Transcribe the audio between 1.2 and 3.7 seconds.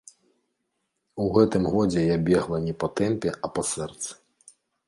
У гэтым годзе я бегла не па тэмпе, а па